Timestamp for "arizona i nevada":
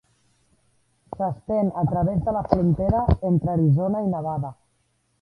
3.57-4.57